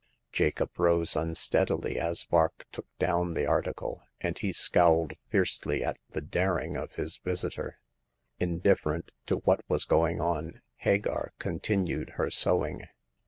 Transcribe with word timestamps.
Jacob 0.31 0.79
rose 0.79 1.15
unsteadily 1.15 1.99
as 1.99 2.23
Vark 2.23 2.65
took 2.71 2.87
down 2.97 3.35
the 3.35 3.45
article, 3.45 4.01
and 4.19 4.39
he 4.39 4.51
scowled 4.51 5.13
fiercely 5.29 5.83
at 5.83 5.99
the 6.09 6.21
daring 6.21 6.75
of 6.75 6.93
his 6.93 7.17
visitor. 7.17 7.77
Indifferent 8.39 9.13
to 9.27 9.35
what 9.35 9.61
was 9.69 9.85
going 9.85 10.19
on, 10.19 10.59
Hagar 10.77 11.33
continued 11.37 12.13
her 12.15 12.31
sewing. 12.31 12.81